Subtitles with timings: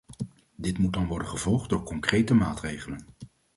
[0.55, 3.05] Dit moet dan worden gevolgd door concrete maatregelen.